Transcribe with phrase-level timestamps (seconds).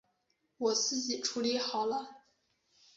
[0.57, 2.23] 我自己处理好了